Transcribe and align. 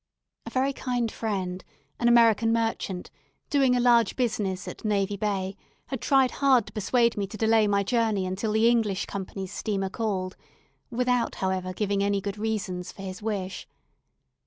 A 0.47 0.49
very 0.49 0.73
kind 0.73 1.11
friend, 1.11 1.63
an 1.99 2.07
American 2.07 2.51
merchant, 2.51 3.11
doing 3.51 3.75
a 3.75 3.79
large 3.79 4.15
business 4.15 4.67
at 4.67 4.83
Navy 4.83 5.15
Bay, 5.15 5.55
had 5.89 6.01
tried 6.01 6.31
hard 6.31 6.65
to 6.65 6.73
persuade 6.73 7.17
me 7.17 7.27
to 7.27 7.37
delay 7.37 7.67
my 7.67 7.83
journey 7.83 8.25
until 8.25 8.53
the 8.53 8.67
English 8.67 9.05
company's 9.05 9.53
steamer 9.53 9.89
called; 9.89 10.35
without, 10.89 11.35
however, 11.35 11.71
giving 11.71 12.01
any 12.01 12.19
good 12.19 12.39
reasons 12.39 12.91
for 12.91 13.03
his 13.03 13.21
wish. 13.21 13.67